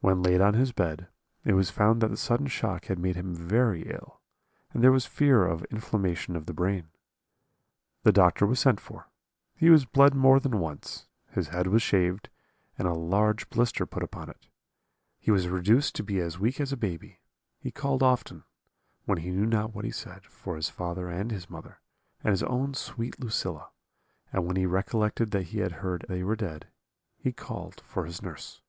[0.00, 1.08] "When laid on his bed,
[1.42, 4.20] it was found that the sudden shock had made him very ill,
[4.70, 6.88] and there was fear of inflammation of the brain.
[8.02, 9.08] The doctor was sent for,
[9.54, 12.28] he was bled more than once, his head was shaved,
[12.76, 14.48] and a large blister put upon it.
[15.18, 17.20] He was reduced to be as weak as a baby:
[17.58, 18.44] he called often,
[19.06, 21.80] when he knew not what he said, for his father and his mother,
[22.22, 23.70] and his own sweet Lucilla;
[24.30, 26.66] and when he recollected that he had heard they were dead,
[27.16, 28.60] he called for his nurse.